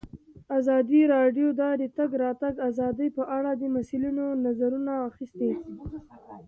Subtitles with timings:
[0.57, 5.51] ازادي راډیو د د تګ راتګ ازادي په اړه د مسؤلینو نظرونه اخیستي.